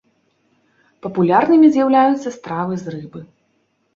Папулярнымі 1.05 1.67
з'яўляюцца 1.75 2.29
стравы 2.37 2.79
з 2.85 2.95
рыбы. 2.97 3.19